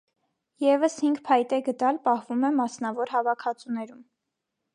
[0.63, 4.03] Եվս հինգ փայտե գդալ պահվում է մասնավոր հավաքածուներում։